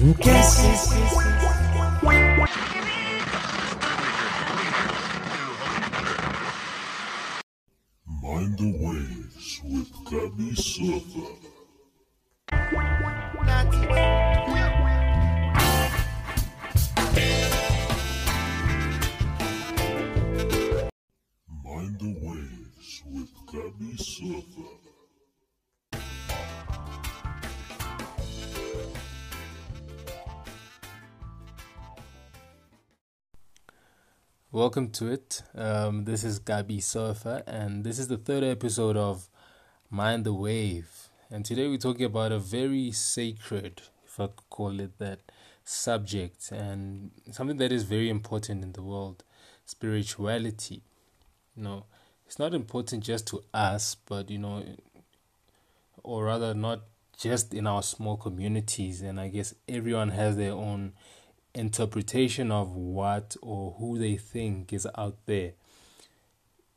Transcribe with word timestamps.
Mind 0.00 0.16
the 8.56 8.70
Waves 8.80 9.60
with 9.62 9.92
Gabby 10.10 10.54
Surfer. 10.54 11.34
Mind 21.62 21.98
the 22.00 22.16
Waves 22.22 23.02
with 23.04 23.34
Gabby 23.52 23.96
Surfer. 23.98 24.89
Welcome 34.52 34.90
to 34.94 35.12
it. 35.12 35.44
Um, 35.54 36.06
this 36.06 36.24
is 36.24 36.40
Gabi 36.40 36.82
Surfer, 36.82 37.44
and 37.46 37.84
this 37.84 38.00
is 38.00 38.08
the 38.08 38.16
third 38.16 38.42
episode 38.42 38.96
of 38.96 39.28
Mind 39.90 40.24
the 40.24 40.34
Wave. 40.34 41.08
And 41.30 41.44
today 41.44 41.68
we're 41.68 41.78
talking 41.78 42.04
about 42.04 42.32
a 42.32 42.40
very 42.40 42.90
sacred, 42.90 43.80
if 44.04 44.18
I 44.18 44.26
could 44.26 44.50
call 44.50 44.80
it 44.80 44.98
that, 44.98 45.20
subject, 45.62 46.50
and 46.50 47.12
something 47.30 47.58
that 47.58 47.70
is 47.70 47.84
very 47.84 48.10
important 48.10 48.64
in 48.64 48.72
the 48.72 48.82
world 48.82 49.22
spirituality. 49.66 50.82
You 51.54 51.62
know, 51.62 51.84
it's 52.26 52.40
not 52.40 52.52
important 52.52 53.04
just 53.04 53.28
to 53.28 53.44
us, 53.54 53.94
but, 53.94 54.30
you 54.32 54.38
know, 54.38 54.64
or 56.02 56.24
rather, 56.24 56.54
not 56.54 56.80
just 57.16 57.54
in 57.54 57.68
our 57.68 57.84
small 57.84 58.16
communities. 58.16 59.00
And 59.00 59.20
I 59.20 59.28
guess 59.28 59.54
everyone 59.68 60.08
has 60.08 60.36
their 60.36 60.54
own 60.54 60.94
interpretation 61.54 62.50
of 62.50 62.74
what 62.74 63.36
or 63.42 63.72
who 63.78 63.98
they 63.98 64.16
think 64.16 64.72
is 64.72 64.86
out 64.96 65.16
there. 65.26 65.52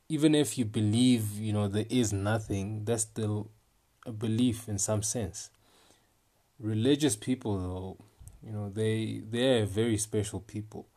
Even 0.10 0.36
if 0.36 0.58
you 0.58 0.66
believe, 0.66 1.40
you 1.40 1.54
know, 1.54 1.68
there 1.68 1.86
is 1.90 2.12
nothing, 2.14 2.84
that's 2.86 3.04
still 3.04 3.50
a 4.06 4.12
belief 4.12 4.68
in 4.68 4.78
some 4.78 5.02
sense. 5.02 5.50
Religious 6.60 7.16
people, 7.16 7.58
though, 7.58 8.06
you 8.46 8.52
know, 8.52 8.70
they 8.70 9.22
they're 9.30 9.66
very 9.66 9.98
special 9.98 10.40
people 10.40 10.88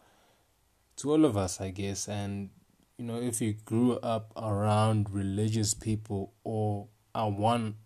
to 0.96 1.12
all 1.12 1.24
of 1.24 1.36
us, 1.36 1.60
I 1.60 1.70
guess. 1.70 2.08
And 2.08 2.50
you 2.98 3.04
know, 3.04 3.20
if 3.20 3.40
you 3.40 3.54
grew 3.64 3.98
up 3.98 4.32
around 4.36 5.10
religious 5.10 5.74
people 5.74 6.32
or 6.44 6.88
are 7.14 7.30
one 7.30 7.76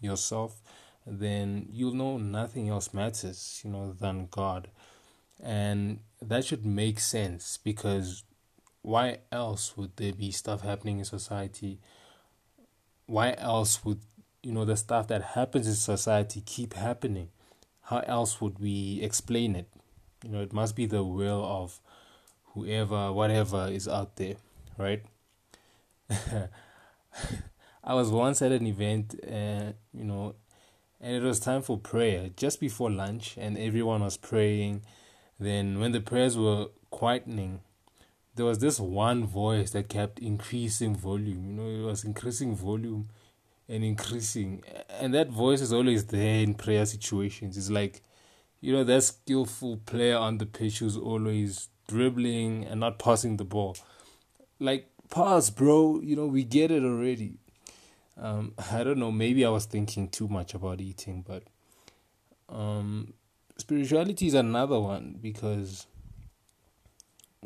yourself, 0.00 0.60
then 1.06 1.66
you'll 1.70 1.94
know 1.94 2.18
nothing 2.18 2.68
else 2.68 2.92
matters, 2.92 3.60
you 3.64 3.70
know, 3.70 3.92
than 3.92 4.28
God 4.30 4.68
and 5.42 6.00
that 6.20 6.44
should 6.44 6.64
make 6.64 7.00
sense 7.00 7.58
because 7.62 8.24
why 8.82 9.18
else 9.32 9.76
would 9.76 9.96
there 9.96 10.12
be 10.12 10.30
stuff 10.30 10.62
happening 10.62 10.98
in 10.98 11.04
society? 11.04 11.80
Why 13.06 13.34
else 13.36 13.84
would 13.84 14.00
you 14.42 14.52
know 14.52 14.64
the 14.64 14.76
stuff 14.76 15.08
that 15.08 15.22
happens 15.22 15.66
in 15.66 15.74
society 15.74 16.42
keep 16.44 16.74
happening? 16.74 17.30
How 17.82 17.98
else 18.00 18.40
would 18.40 18.58
we 18.58 19.00
explain 19.02 19.56
it? 19.56 19.68
You 20.24 20.30
know, 20.30 20.40
it 20.40 20.52
must 20.52 20.74
be 20.74 20.86
the 20.86 21.04
will 21.04 21.44
of 21.44 21.80
whoever, 22.54 23.12
whatever 23.12 23.68
is 23.68 23.86
out 23.86 24.16
there, 24.16 24.36
right? 24.78 25.02
I 27.84 27.94
was 27.94 28.10
once 28.10 28.42
at 28.42 28.52
an 28.52 28.66
event, 28.66 29.14
uh, 29.24 29.72
you 29.92 30.04
know, 30.04 30.34
and 31.00 31.14
it 31.14 31.22
was 31.22 31.38
time 31.38 31.62
for 31.62 31.78
prayer 31.78 32.30
just 32.36 32.58
before 32.60 32.90
lunch, 32.90 33.36
and 33.36 33.56
everyone 33.58 34.02
was 34.02 34.16
praying 34.16 34.82
then, 35.38 35.78
when 35.78 35.92
the 35.92 36.00
prayers 36.00 36.36
were 36.36 36.68
quietening, 36.92 37.60
there 38.34 38.46
was 38.46 38.58
this 38.58 38.78
one 38.78 39.26
voice 39.26 39.70
that 39.70 39.88
kept 39.88 40.18
increasing 40.18 40.94
volume. 40.94 41.46
You 41.46 41.52
know, 41.52 41.68
it 41.68 41.86
was 41.86 42.04
increasing 42.04 42.54
volume 42.54 43.08
and 43.68 43.82
increasing. 43.82 44.62
And 44.90 45.14
that 45.14 45.28
voice 45.28 45.60
is 45.60 45.72
always 45.72 46.06
there 46.06 46.42
in 46.42 46.54
prayer 46.54 46.86
situations. 46.86 47.56
It's 47.56 47.70
like, 47.70 48.02
you 48.60 48.72
know, 48.72 48.84
that 48.84 49.02
skillful 49.02 49.78
player 49.78 50.16
on 50.16 50.38
the 50.38 50.46
pitch 50.46 50.78
who's 50.78 50.96
always 50.96 51.68
dribbling 51.88 52.64
and 52.64 52.80
not 52.80 52.98
passing 52.98 53.36
the 53.36 53.44
ball. 53.44 53.76
Like, 54.58 54.90
pass, 55.10 55.50
bro. 55.50 56.00
You 56.02 56.16
know, 56.16 56.26
we 56.26 56.44
get 56.44 56.70
it 56.70 56.82
already. 56.82 57.38
Um, 58.18 58.54
I 58.70 58.84
don't 58.84 58.98
know. 58.98 59.12
Maybe 59.12 59.44
I 59.44 59.50
was 59.50 59.66
thinking 59.66 60.08
too 60.08 60.28
much 60.28 60.54
about 60.54 60.80
eating, 60.80 61.24
but 61.26 61.42
um, 62.48 63.12
spirituality 63.56 64.26
is 64.26 64.34
another 64.34 64.78
one 64.80 65.18
because 65.20 65.86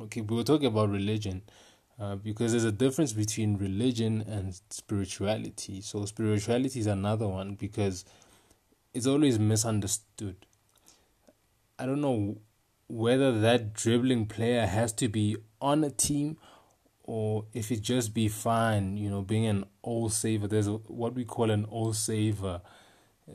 okay 0.01 0.21
we 0.21 0.37
were 0.37 0.45
talking 0.45 0.67
about 0.67 0.91
religion 0.91 1.43
uh, 2.01 2.17
because 2.17 2.53
there's 2.53 2.65
a 2.65 2.73
difference 2.73 3.13
between 3.13 3.59
religion 3.59 4.25
and 4.27 4.59
spirituality. 4.71 5.83
So 5.83 6.07
spirituality 6.07 6.81
is 6.81 6.87
another 6.87 7.29
one 7.29 7.57
because 7.57 8.07
it's 8.95 9.07
always 9.07 9.39
misunderstood. 9.39 10.47
I 11.79 11.85
don't 11.85 12.01
know 12.01 12.39
whether 12.89 13.39
that 13.41 13.75
dribbling 13.75 14.27
player 14.27 14.67
has 14.67 14.93
to 14.95 15.09
be 15.09 15.37
on 15.61 15.85
a 15.85 15.91
team 15.91 16.39
or 17.05 17.45
if 17.53 17.71
it 17.71 17.83
just 17.83 18.15
be 18.15 18.29
fine 18.29 18.97
you 18.97 19.11
know 19.11 19.21
being 19.21 19.45
an 19.47 19.65
all 19.83 20.09
saver. 20.09 20.49
There's 20.49 20.69
a, 20.69 20.73
what 20.73 21.15
we 21.15 21.25
call 21.25 21.51
an 21.51 21.67
all 21.67 21.93
saver 21.93 22.63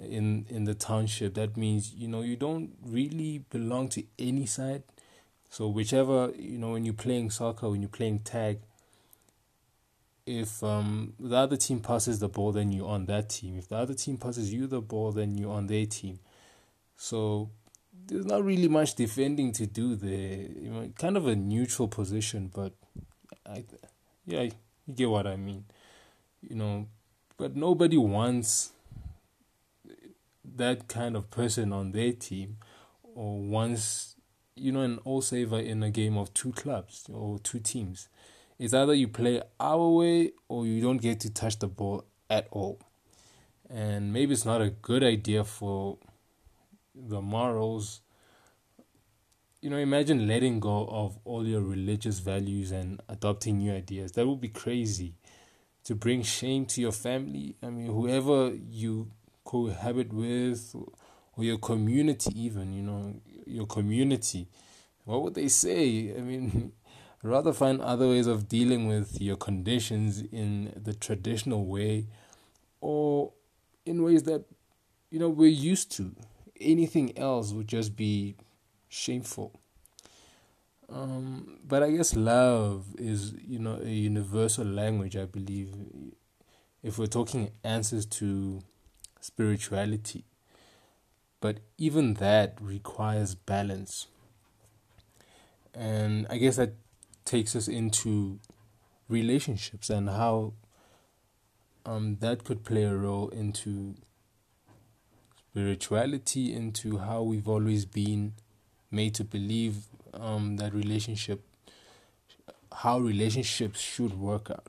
in 0.02 0.46
in 0.50 0.66
the 0.66 0.74
township. 0.74 1.34
That 1.36 1.58
means 1.58 1.94
you 1.94 2.08
know 2.08 2.22
you 2.22 2.36
don't 2.36 2.72
really 2.84 3.40
belong 3.50 3.90
to 3.90 4.04
any 4.20 4.46
side. 4.46 4.84
So 5.50 5.68
whichever 5.68 6.32
you 6.38 6.58
know 6.58 6.72
when 6.72 6.86
you're 6.86 6.94
playing 6.94 7.32
soccer 7.32 7.70
when 7.70 7.82
you're 7.82 7.90
playing 7.90 8.20
tag 8.20 8.60
if 10.26 10.64
um 10.64 11.14
the 11.20 11.36
other 11.36 11.56
team 11.56 11.80
passes 11.80 12.20
the 12.20 12.28
ball 12.28 12.52
then 12.52 12.72
you're 12.72 12.88
on 12.88 13.06
that 13.06 13.30
team. 13.30 13.58
If 13.58 13.70
the 13.70 13.78
other 13.78 13.94
team 13.94 14.18
passes 14.18 14.54
you 14.54 14.68
the 14.68 14.82
ball 14.82 15.12
then 15.12 15.38
you're 15.38 15.54
on 15.54 15.68
their 15.68 15.86
team. 15.86 16.20
So 16.98 17.50
there's 18.08 18.26
not 18.26 18.44
really 18.44 18.68
much 18.68 18.96
defending 18.96 19.52
to 19.54 19.66
do 19.66 19.96
there. 19.96 20.40
You 20.62 20.70
know 20.72 20.92
kind 20.98 21.18
of 21.18 21.28
a 21.28 21.36
neutral 21.36 21.88
position 21.88 22.52
but 22.54 22.74
i 23.48 23.64
yeah 24.26 24.42
you 24.42 24.52
get 24.94 25.10
what 25.10 25.28
i 25.28 25.36
mean. 25.36 25.66
You 26.42 26.56
know 26.56 26.88
but 27.38 27.56
nobody 27.56 27.98
wants 27.98 28.72
that 30.56 30.88
kind 30.88 31.16
of 31.16 31.30
person 31.30 31.74
on 31.74 31.92
their 31.92 32.14
team 32.14 32.58
or 33.04 33.40
once 33.40 34.16
you 34.56 34.72
know 34.72 34.82
an 34.82 35.00
all 35.04 35.22
saver 35.22 35.60
in 35.60 35.84
a 35.84 35.90
game 35.90 36.18
of 36.18 36.34
two 36.34 36.52
clubs 36.54 37.06
or 37.12 37.40
two 37.40 37.60
teams 37.60 38.08
it's 38.58 38.74
either 38.74 38.94
you 38.94 39.08
play 39.08 39.42
our 39.60 39.90
way 39.90 40.32
or 40.48 40.66
you 40.66 40.82
don't 40.82 41.02
get 41.02 41.20
to 41.22 41.30
touch 41.30 41.60
the 41.60 41.68
ball 41.68 42.06
at 42.30 42.48
all. 42.52 42.80
And 43.70 44.14
maybe 44.14 44.34
it's 44.34 44.46
not 44.46 44.62
a 44.62 44.70
good 44.70 45.04
idea 45.04 45.44
for 45.44 45.98
the 46.94 47.22
morals. 47.22 48.02
You 49.62 49.72
know 49.72 49.78
imagine 49.78 50.28
letting 50.28 50.60
go 50.60 50.88
of 50.88 51.18
all 51.26 51.46
your 51.46 51.62
religious 51.62 52.20
values 52.20 52.72
and 52.72 53.02
adopting 53.10 53.58
new 53.58 53.74
ideas. 53.74 54.14
That 54.14 54.28
would 54.28 54.42
be 54.42 54.50
crazy. 54.50 55.16
To 55.86 55.96
bring 55.96 56.24
shame 56.24 56.66
to 56.68 56.82
your 56.82 56.92
family. 56.92 57.56
I 57.62 57.70
mean 57.70 57.88
whoever 57.88 58.54
you 58.56 59.12
cohabit 59.56 60.12
with 60.12 60.76
or 61.38 61.44
your 61.44 61.58
community 61.58 62.32
even 62.36 62.74
you 62.74 62.82
know 62.82 63.16
your 63.46 63.68
community. 63.68 64.48
What 65.06 65.22
would 65.22 65.36
they 65.36 65.48
say? 65.48 66.14
I 66.18 66.22
mean 66.22 66.72
rather 67.24 67.54
find 67.54 67.82
other 67.82 68.08
ways 68.10 68.28
of 68.28 68.48
dealing 68.48 68.88
with 68.88 69.20
your 69.20 69.36
conditions 69.36 70.22
in 70.22 70.72
the 70.76 70.94
traditional 70.94 71.66
way 71.66 72.08
or 72.82 73.32
in 73.86 74.04
ways 74.04 74.24
that 74.24 74.46
you 75.10 75.20
know 75.20 75.30
we're 75.30 75.60
used 75.72 75.92
to. 75.94 76.16
Anything 76.60 77.18
else 77.18 77.52
would 77.52 77.68
just 77.68 77.96
be 77.96 78.36
shameful. 78.88 79.60
Um, 80.88 81.58
but 81.68 81.82
i 81.82 81.90
guess 81.90 82.16
love 82.16 82.86
is 83.00 83.34
you 83.34 83.58
know 83.58 83.80
a 83.84 83.90
universal 83.90 84.66
language 84.66 85.16
i 85.18 85.26
believe. 85.26 85.74
If 86.84 87.00
we're 87.00 87.08
talking 87.08 87.50
answers 87.64 88.06
to 88.20 88.62
spirituality. 89.26 90.24
But 91.42 91.58
even 91.78 92.16
that 92.16 92.58
requires 92.62 93.36
balance. 93.36 94.08
And 95.74 96.28
I 96.30 96.38
guess 96.38 96.56
that 96.56 96.74
takes 97.26 97.56
us 97.56 97.68
into 97.68 98.40
relationships 99.10 99.90
and 99.90 100.10
how 100.10 100.54
um, 101.86 102.18
that 102.22 102.44
could 102.44 102.64
play 102.64 102.84
a 102.84 102.96
role 102.96 103.30
into 103.30 103.96
spirituality, 105.52 106.54
into 106.54 107.00
how 107.00 107.24
we've 107.24 107.48
always 107.48 107.86
been 107.86 108.34
made 108.92 109.16
to 109.16 109.24
believe 109.24 109.86
um, 110.14 110.58
that 110.58 110.74
relationship, 110.74 111.42
how 112.72 113.00
relationships 113.00 113.80
should 113.80 114.14
work 114.14 114.50
out 114.50 114.68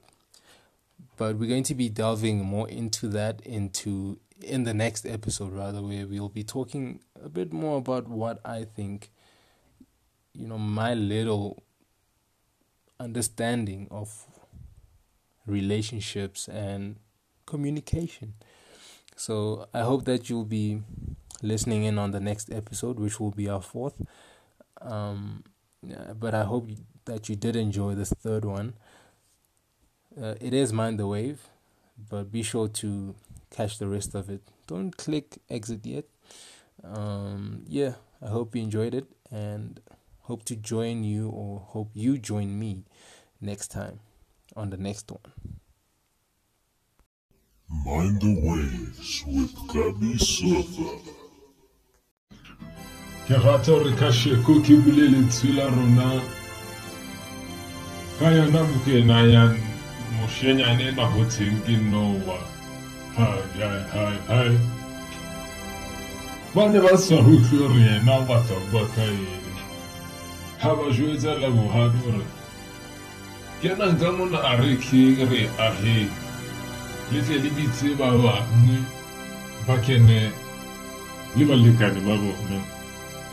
but 1.17 1.37
we're 1.37 1.49
going 1.49 1.62
to 1.64 1.75
be 1.75 1.88
delving 1.88 2.44
more 2.44 2.69
into 2.69 3.09
that 3.09 3.41
into 3.41 4.19
in 4.43 4.65
the 4.65 4.75
next 4.75 5.06
episode, 5.06 5.53
rather, 5.53 5.83
where 5.83 6.06
we'll 6.06 6.29
be 6.29 6.44
talking 6.44 7.00
a 7.23 7.29
bit 7.29 7.53
more 7.53 7.79
about 7.79 8.09
what 8.09 8.41
I 8.44 8.65
think, 8.65 9.11
you 10.35 10.47
know, 10.47 10.59
my 10.59 10.94
little 10.94 11.62
understanding 13.00 13.88
of 13.91 14.27
relationships 15.47 16.49
and 16.49 16.97
communication. 17.47 18.35
So 19.17 19.69
I 19.73 19.81
hope 19.81 20.05
that 20.05 20.29
you'll 20.29 20.44
be 20.44 20.83
listening 21.43 21.85
in 21.85 21.99
on 21.99 22.11
the 22.11 22.21
next 22.21 22.53
episode, 22.53 22.99
which 22.99 23.19
will 23.19 23.31
be 23.31 23.49
our 23.49 23.62
fourth. 23.62 24.00
Um, 24.81 25.44
but 26.19 26.35
I 26.35 26.44
hope 26.44 26.71
that 27.05 27.29
you 27.29 27.37
did 27.37 27.56
enjoy 27.56 27.94
this 27.94 28.12
third 28.12 28.44
one. 28.44 28.75
Uh, 30.21 30.35
it 30.41 30.53
is 30.53 30.73
Mind 30.73 30.99
the 30.99 31.06
Wave, 31.06 31.49
but 32.11 32.33
be 32.33 32.43
sure 32.43 32.69
to 32.69 33.15
catch 33.56 33.79
the 33.79 33.88
rest 33.88 34.14
of 34.14 34.29
it. 34.29 34.43
Don't 34.67 34.97
click 34.97 35.38
exit 35.49 35.87
yet. 35.87 36.05
Um, 36.85 37.64
yeah, 37.67 37.94
I 38.23 38.29
hope 38.29 38.55
you 38.55 38.62
enjoyed 38.62 38.94
it 38.94 39.06
and 39.31 39.81
hope 40.20 40.44
to 40.44 40.56
join 40.56 41.05
you 41.05 41.29
or 41.31 41.61
hope 41.61 41.91
you 41.94 42.19
join 42.19 42.58
me 42.58 42.85
next 43.41 43.69
time 43.69 44.00
on 44.55 44.70
the 44.70 44.76
next 44.76 45.11
one. 45.11 45.32
Mind 47.69 48.20
the 48.20 48.41
waves 48.43 49.25
with 49.26 49.55
Gabby 49.73 50.19
Surfer. 50.19 51.17
ke 53.26 53.35
rata 53.43 53.73
gore 53.75 53.91
ka 53.99 54.09
sheko 54.17 54.55
ke 54.67 54.75
bule 54.87 55.06
lentswe 55.12 55.49
la 55.56 55.64
rona 55.67 56.23
ka 58.19 58.31
yona 58.31 58.61
bokena 58.69 59.17
ya 59.26 59.43
mošenyane 60.19 60.94
na 60.94 61.09
go 61.11 61.25
bua 61.26 61.37
ka 61.59 61.64
eng 61.67 61.91
ga 61.91 62.02
ba 62.31 62.38
jwetsa 62.38 62.56
lebohadi 62.56 62.56
gore 62.56 62.56
ke 62.56 62.56
nanka 62.56 62.56
ay, 63.18 63.62
ay, 63.62 63.80
ay, 64.04 64.16
ay. 64.40 64.52
Bane 66.54 66.78
basahukuriye 66.80 67.92
n'abatagwakaye. 68.04 69.34
Habajweza 70.62 71.34
labuhanura. 71.40 72.24
Kenan 73.62 73.96
kamuna 74.00 74.38
arikiri 74.44 75.48
ahi. 75.66 76.06
Lize 77.12 77.34
libitse 77.38 77.88
babamwe 77.98 78.76
bakene 79.68 80.30
libalekane 81.36 82.00
babona. 82.06 82.58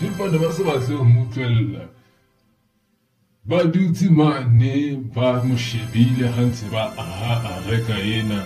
Impande 0.02 0.38
basobanukiwe 0.38 1.00
umutwe 1.00 1.44
la. 1.50 1.84
ba 3.46 3.64
dutse 3.64 4.08
mane 4.10 4.96
ba 5.16 5.44
mo 5.44 5.56
shebile 5.58 6.28
gantse 6.36 6.66
ba 6.72 6.84
aha 6.98 7.34
a 7.52 7.70
reka 7.70 7.96
ena 8.00 8.40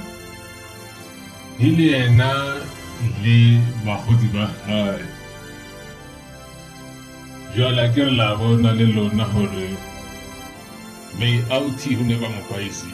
Nilienda 1.60 2.54
li 3.24 3.62
mahudiba 3.86 4.46
hai. 4.66 5.02
Yo 7.56 7.68
alakira 7.68 8.12
labo 8.12 8.58
na 8.58 8.72
lelo 8.74 9.10
na 9.14 9.24
hore. 9.24 9.70
Me 11.20 11.44
auti 11.50 11.96
huneba 11.96 12.30
mwapaisi. 12.30 12.94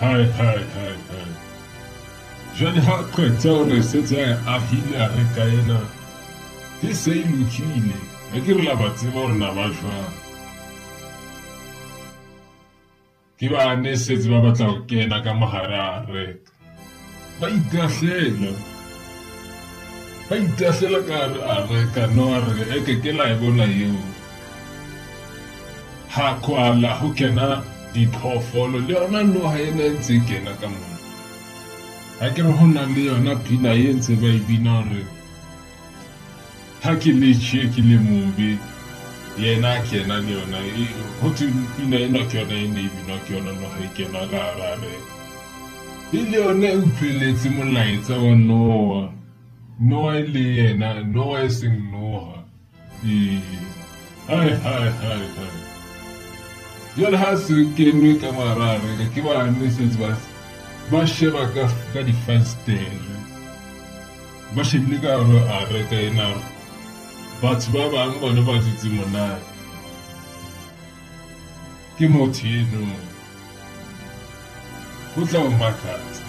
Hai, 0.00 0.24
hai, 0.24 0.62
hai, 0.74 0.96
hai. 1.10 1.32
Jwani 2.58 2.80
hakweta 2.80 3.52
ore 3.52 3.82
sete 3.82 4.16
ya 4.16 4.46
ahili 4.46 4.96
arekaena. 4.96 5.80
Tise 6.80 7.10
ilukile. 7.10 7.96
Akira 8.36 8.64
labatibor 8.64 9.32
na 9.32 9.52
bajwa. 9.52 9.92
Hai. 9.92 10.21
Ke 13.42 13.48
bane 13.50 13.96
setse 13.98 14.30
ba 14.30 14.38
batla 14.38 14.66
go 14.70 14.80
kena 14.86 15.18
ka 15.18 15.32
mogare 15.34 15.74
a 15.74 16.06
reka 16.06 16.50
ba 17.40 17.48
itahlela. 17.50 18.52
Ba 20.28 20.36
itahlela 20.38 21.00
ka 21.08 21.18
a 21.54 21.56
reka 21.66 22.06
no 22.14 22.30
a 22.34 22.38
re 22.38 22.64
eke 22.78 22.94
ke 23.02 23.10
la 23.18 23.24
e 23.32 23.34
bona 23.40 23.66
eo. 23.66 23.98
Ha 26.14 26.38
kwala 26.38 26.94
go 27.00 27.10
kena 27.18 27.64
diphoofolo 27.92 28.78
le 28.86 28.94
yona 28.94 29.26
noga 29.26 29.58
e 29.58 29.70
ntse 29.74 30.14
e 30.14 30.24
kena 30.28 30.54
ka 30.60 30.70
mona. 30.70 30.98
Ga 32.20 32.30
ke 32.30 32.42
re 32.46 32.52
go 32.58 32.66
na 32.70 32.86
le 32.94 33.02
yona 33.10 33.34
pina 33.42 33.74
e 33.74 33.90
ntse 33.98 34.14
ba 34.22 34.28
e 34.30 34.38
bina 34.46 34.86
gore 34.86 35.02
ha 36.82 36.94
ke 36.94 37.10
le 37.10 37.34
tšhe 37.34 37.66
ke 37.74 37.82
le 37.82 37.98
mobe 38.06 38.71
ihe 39.38 39.52
na-akị 39.62 39.98
naanị 40.08 40.32
ọna 40.42 40.58
otu 41.26 41.44
mkpi 41.58 41.82
na 41.90 41.96
ịnọkị 42.06 42.36
ọna 42.42 42.54
ị 42.64 42.66
na-ebi 42.74 43.00
nọkị 43.08 43.32
ọna 43.38 43.50
ike 43.86 44.04
na 44.12 44.20
ga 44.30 44.40
ara 44.50 44.66
ara 44.74 44.90
ile 46.12 46.38
one 46.50 46.68
uphile 46.76 47.32
timulaitsawa 47.40 48.34
nowa 48.48 49.12
nowa 49.88 50.12
ile 50.20 50.40
yena 50.56 50.88
nowa 51.14 51.38
e, 51.40 51.42
e, 51.42 51.46
e 51.46 51.50
seng 51.50 51.78
noga 51.92 52.38
hai 54.28 54.50
hai 54.64 54.90
hai 55.00 55.24
hai. 55.36 55.52
Jale 56.96 57.16
ha 57.16 57.36
se 57.36 57.54
kenwe 57.76 58.10
ka 58.20 58.28
marareka 58.32 59.06
ke 59.14 59.20
bane 59.24 59.70
setse 59.70 59.98
ba 60.90 61.06
sheba 61.06 61.42
ka 61.92 62.00
difenstere 62.02 63.16
ba 64.54 64.62
shebile 64.64 65.00
ka 65.00 65.16
gore 65.24 65.40
a 65.48 65.64
reka 65.72 65.96
ena 65.96 66.26
batho 67.42 67.72
ba 67.74 67.90
bangwe 67.92 68.18
bone 68.20 68.40
ba 68.46 68.54
dutse 68.62 68.88
monate. 68.88 69.50
Ke 71.98 72.06
motho 72.08 72.46
eno 72.46 72.82
go 75.14 75.26
tla 75.26 75.40
o? 75.40 75.50
Makatsa 75.60 76.22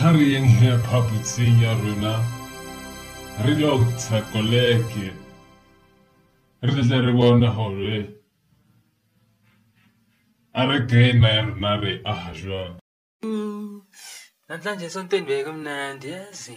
ha 0.00 0.10
re 0.14 0.24
yeng 0.32 0.48
he 0.58 0.70
phapotsing 0.86 1.60
ya 1.62 1.72
rona. 1.82 2.14
Re 3.44 3.54
lo 3.60 3.84
tshakoleke 4.00 5.08
re 6.62 6.70
tle 6.82 6.98
re 7.06 7.12
bona 7.12 7.50
gore 7.56 7.98
a 10.54 10.66
re 10.66 10.78
kena 10.90 11.28
ya 11.36 11.42
rona 11.48 11.72
re 11.82 11.92
aha 12.04 12.32
jwang? 12.40 12.74
Namhlanje 14.48 14.86
esontweni 14.88 15.26
bekumnandi 15.28 16.08
yazi. 16.16 16.56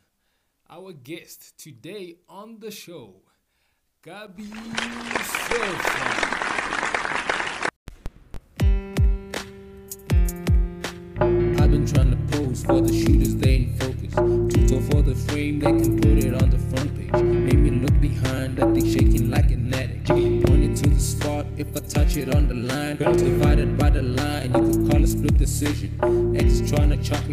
our 0.71 0.93
guest 0.93 1.57
today 1.57 2.15
on 2.29 2.57
the 2.59 2.71
show, 2.71 3.15
Gabi 4.01 4.47
Surfer. 5.21 6.10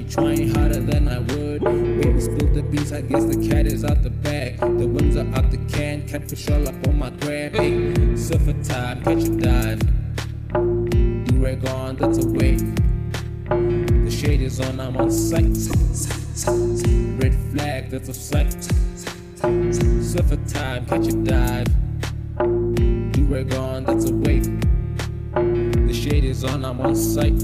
To 0.05 0.13
trying 0.13 0.55
harder 0.55 0.81
than 0.81 1.09
I 1.09 1.19
would. 1.19 1.63
Baby 1.63 2.13
me 2.13 2.21
spill 2.21 2.53
the 2.53 2.63
beans, 2.63 2.93
I 2.93 3.01
guess 3.01 3.25
the 3.25 3.49
cat 3.49 3.67
is 3.67 3.85
out 3.85 4.03
the 4.03 4.11
bag. 4.11 4.59
The 4.61 4.87
winds 4.87 5.17
are 5.17 5.27
out 5.35 5.51
the 5.51 5.59
can, 5.69 6.07
catfish 6.07 6.49
all 6.51 6.69
up 6.69 6.87
on 6.87 6.99
my 6.99 7.11
grab. 7.11 7.55
Hey, 7.55 8.17
surfer 8.17 8.53
time, 8.63 9.03
catch 9.03 9.25
a 9.25 9.37
dive. 9.37 9.81
Do 11.27 11.37
rag 11.37 11.67
on, 11.69 11.97
that's 11.97 12.25
a 12.25 12.29
wave. 12.29 12.63
The 13.49 14.11
shade 14.11 14.43
is 14.43 14.61
on, 14.61 14.81
I'm 14.81 14.97
on 14.97 15.11
sight. 15.11 15.57
Red 17.21 17.35
flag, 17.53 17.91
that's 17.91 18.09
a 18.09 18.15
sight. 18.15 18.65
Surfer 20.03 20.37
time, 20.49 20.87
catch 20.87 21.07
a 21.09 21.13
dive. 21.13 21.67
Do 23.13 23.25
rag 23.25 23.55
on, 23.55 23.85
that's 23.85 24.09
a 24.09 24.15
wave. 24.15 24.45
The 25.35 25.95
shade 25.95 26.25
is 26.25 26.45
on, 26.45 26.65
I'm 26.65 26.81
on 26.81 26.95
sight. 26.95 27.43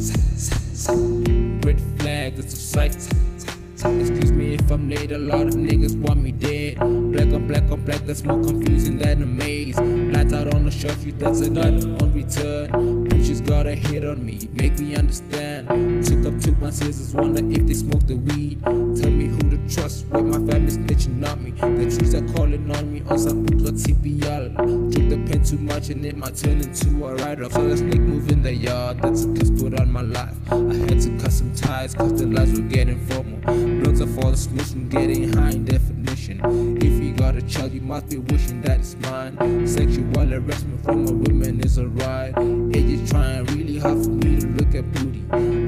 Red 0.86 1.80
flag, 1.98 2.36
that's 2.36 2.52
a 2.52 2.56
sight. 2.56 2.94
Excuse 2.94 4.32
me 4.32 4.54
if 4.54 4.70
I'm 4.70 4.90
late, 4.90 5.12
a 5.12 5.18
lot 5.18 5.46
of 5.46 5.54
niggas 5.54 5.98
want 5.98 6.20
me 6.20 6.32
dead. 6.44 6.78
Black 6.78 7.32
on 7.32 7.46
black 7.46 7.70
on 7.70 7.84
black, 7.84 8.00
that's 8.06 8.24
more 8.24 8.42
confusing 8.42 8.98
than 8.98 9.22
a 9.22 9.26
maze. 9.26 9.78
Lights 9.78 10.32
out 10.32 10.54
on 10.54 10.64
the 10.64 10.70
shelf, 10.70 11.04
you 11.04 11.12
that's 11.12 11.40
a 11.40 11.50
gun 11.50 11.74
on 12.02 12.12
return. 12.12 12.70
Bitches 13.08 13.46
got 13.46 13.66
a 13.66 13.74
hit 13.74 14.04
on 14.04 14.24
me, 14.24 14.48
make 14.52 14.78
me 14.78 14.94
understand. 14.94 15.68
Took 16.04 16.26
up 16.26 16.40
two 16.40 16.54
my 16.60 16.70
scissors, 16.70 17.14
wonder 17.14 17.42
if 17.44 17.66
they 17.66 17.74
smoke 17.74 18.06
the 18.06 18.16
weed. 18.16 18.62
Tell 18.64 19.10
me 19.10 19.26
who 19.26 19.38
to 19.50 19.74
trust, 19.74 20.06
when 20.08 20.30
my 20.30 20.52
family's 20.52 20.78
snitching 20.78 21.26
on 21.28 21.44
me. 21.44 21.50
The 21.52 21.96
trees 21.96 22.14
are 22.14 22.26
calling 22.34 22.70
on 22.74 22.92
me 22.92 23.02
on 23.08 23.18
some 23.18 23.44
TPL. 23.46 24.54
Drink 24.92 25.10
the 25.10 25.32
pen 25.32 25.44
too 25.44 25.58
much 25.58 25.88
and 25.88 26.04
it 26.04 26.16
might 26.16 26.36
turn 26.36 26.60
into 26.60 27.06
a 27.06 27.14
write 27.16 27.42
off. 27.42 27.52
So 27.52 27.74
snake 27.76 28.00
move 28.00 28.30
in 28.30 28.42
the 28.42 28.54
yard, 28.54 29.02
that's 29.02 29.24
a 29.24 29.34
kiss 29.34 29.50
put 29.50 29.78
on 29.80 29.90
my 29.90 30.02
life. 30.02 30.36
I 30.50 30.56
had 30.56 31.00
to 31.00 31.18
cut 31.18 31.32
some 31.32 31.54
ties, 31.54 31.94
cause 31.94 32.20
the 32.20 32.26
lights 32.26 32.52
were 32.52 32.68
getting 32.68 33.04
formal. 33.06 33.40
Bloods 33.82 34.00
are 34.00 34.06
for 34.06 34.30
the 34.30 34.36
smooth 34.36 34.90
getting 34.90 35.32
high 35.32 35.50
in 35.50 35.64
definition. 35.64 35.93
If 36.26 37.02
you 37.02 37.12
got 37.12 37.36
a 37.36 37.42
child, 37.42 37.72
you 37.72 37.82
must 37.82 38.08
be 38.08 38.16
wishing 38.16 38.62
that 38.62 38.80
it's 38.80 38.96
mine. 38.96 39.36
Sexual 39.66 40.26
harassment 40.26 40.82
from 40.82 41.06
a 41.06 41.12
woman 41.12 41.60
is 41.60 41.76
a 41.76 41.86
ride. 41.86 42.38
Age 42.74 42.98
is 42.98 43.10
trying 43.10 43.44
really 43.46 43.78
hard 43.78 44.02
for 44.02 44.10
me 44.10 44.40
to 44.40 44.46
look 44.46 44.74
at 44.74 44.90
booty. 44.92 45.22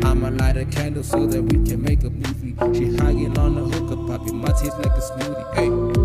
I'ma 0.06 0.30
light 0.30 0.56
a 0.56 0.64
candle 0.64 1.02
so 1.02 1.26
that 1.26 1.42
we 1.42 1.62
can 1.68 1.82
make 1.82 2.02
a 2.04 2.10
movie. 2.10 2.54
She 2.74 2.96
hanging 2.96 3.36
on 3.38 3.54
the 3.56 3.64
hookah, 3.64 4.06
popping 4.06 4.38
my 4.38 4.52
teeth 4.52 4.74
like 4.78 4.86
a 4.86 5.00
smoothie. 5.00 5.54
Hey. 5.54 5.95